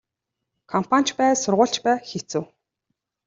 Компани 0.71 1.05
ч 1.07 1.09
бай 1.19 1.31
сургууль 1.43 1.73
ч 1.73 1.77
бай 1.85 1.97
хэцүү. 2.09 2.41